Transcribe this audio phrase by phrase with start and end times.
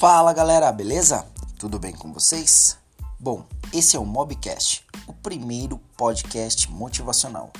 [0.00, 1.26] Fala galera, beleza?
[1.58, 2.78] Tudo bem com vocês?
[3.18, 7.52] Bom, esse é o Mobcast, o primeiro podcast motivacional,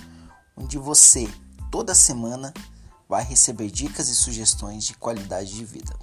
[0.57, 1.29] onde você
[1.71, 2.55] toda semana
[3.07, 5.95] vai receber dicas e sugestões de qualidade de vida.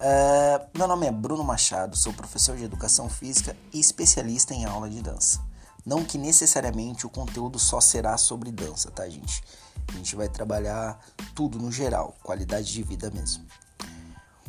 [0.00, 4.90] Uh, meu nome é Bruno Machado, sou professor de educação física e especialista em aula
[4.90, 5.40] de dança.
[5.86, 9.44] Não que necessariamente o conteúdo só será sobre dança, tá, gente?
[9.86, 10.98] A gente vai trabalhar
[11.32, 13.46] tudo no geral, qualidade de vida mesmo.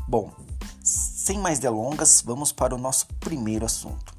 [0.08, 0.34] Bom,
[1.30, 4.16] sem mais delongas, vamos para o nosso primeiro assunto: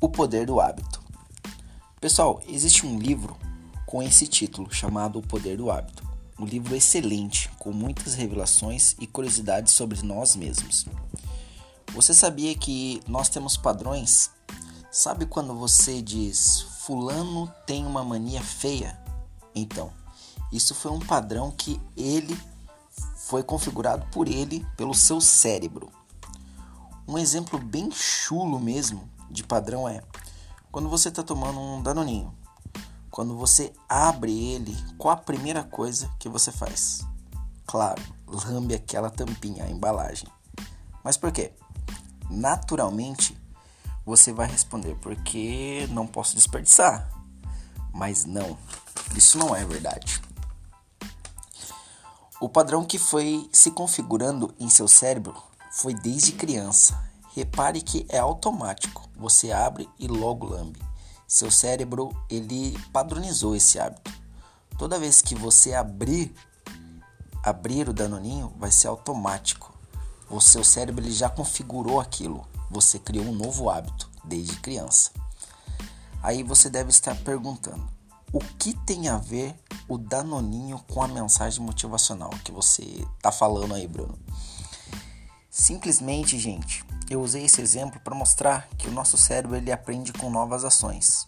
[0.00, 1.02] o poder do hábito.
[2.00, 3.36] Pessoal, existe um livro
[3.84, 6.02] com esse título chamado O Poder do Hábito.
[6.38, 10.86] Um livro excelente, com muitas revelações e curiosidades sobre nós mesmos.
[11.92, 14.30] Você sabia que nós temos padrões?
[14.90, 18.98] Sabe quando você diz Fulano tem uma mania feia?
[19.54, 19.92] Então,
[20.50, 22.34] isso foi um padrão que ele
[23.30, 25.88] foi configurado por ele, pelo seu cérebro.
[27.06, 30.02] Um exemplo bem chulo mesmo de padrão é
[30.72, 32.34] quando você está tomando um danoninho.
[33.08, 37.06] Quando você abre ele, qual a primeira coisa que você faz?
[37.64, 40.28] Claro, lambe aquela tampinha, a embalagem.
[41.04, 41.52] Mas por quê?
[42.28, 43.38] Naturalmente,
[44.04, 47.08] você vai responder porque não posso desperdiçar.
[47.94, 48.58] Mas não,
[49.14, 50.20] isso não é verdade.
[52.40, 55.36] O padrão que foi se configurando em seu cérebro
[55.70, 56.98] foi desde criança.
[57.36, 59.06] Repare que é automático.
[59.14, 60.80] Você abre e logo lambe.
[61.28, 64.10] Seu cérebro ele padronizou esse hábito.
[64.78, 66.34] Toda vez que você abrir
[67.42, 69.72] abrir o danoninho, vai ser automático.
[70.30, 72.46] O seu cérebro ele já configurou aquilo.
[72.70, 75.10] Você criou um novo hábito desde criança.
[76.22, 77.86] Aí você deve estar perguntando:
[78.32, 79.54] o que tem a ver
[79.90, 84.16] o danoninho com a mensagem motivacional que você tá falando aí, Bruno?
[85.50, 90.30] Simplesmente, gente, eu usei esse exemplo para mostrar que o nosso cérebro ele aprende com
[90.30, 91.26] novas ações.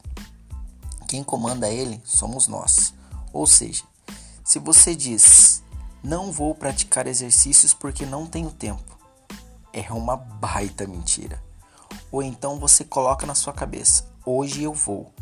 [1.08, 2.94] Quem comanda ele somos nós.
[3.32, 3.82] Ou seja,
[4.44, 5.60] se você diz
[6.00, 8.96] não vou praticar exercícios porque não tenho tempo,
[9.72, 11.42] é uma baita mentira.
[12.12, 15.12] Ou então você coloca na sua cabeça: hoje eu vou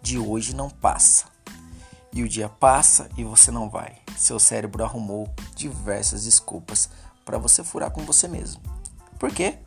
[0.00, 1.35] de hoje não passa.
[2.16, 3.98] E o dia passa e você não vai.
[4.16, 6.88] Seu cérebro arrumou diversas desculpas
[7.26, 8.62] para você furar com você mesmo.
[9.18, 9.58] Por quê?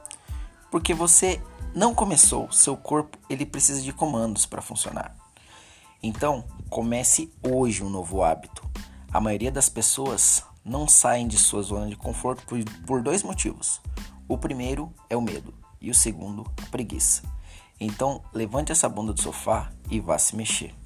[0.71, 1.39] Porque você
[1.75, 2.51] não começou.
[2.51, 5.15] Seu corpo ele precisa de comandos para funcionar.
[6.01, 8.67] Então, comece hoje um novo hábito.
[9.11, 12.43] A maioria das pessoas não saem de sua zona de conforto
[12.87, 13.79] por, dois motivos.
[14.27, 17.21] O primeiro é o medo e o segundo, a preguiça.
[17.79, 20.78] Então, levante essa bunda do sofá e vá se mexer.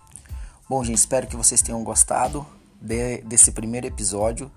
[0.69, 2.46] Bom, gente, espero que vocês tenham gostado
[2.79, 4.50] de, desse primeiro episódio.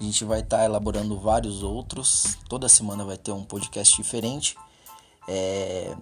[0.00, 2.38] A gente vai estar tá elaborando vários outros.
[2.48, 4.56] Toda semana vai ter um podcast diferente.
[5.26, 5.94] É...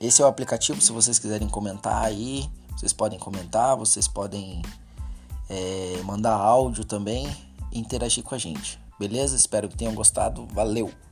[0.00, 0.80] Esse é o aplicativo.
[0.82, 3.74] Se vocês quiserem comentar aí, vocês podem comentar.
[3.76, 4.62] Vocês podem
[5.48, 7.26] é, mandar áudio também.
[7.72, 8.78] Interagir com a gente.
[8.98, 9.34] Beleza?
[9.34, 10.46] Espero que tenham gostado.
[10.52, 11.07] Valeu!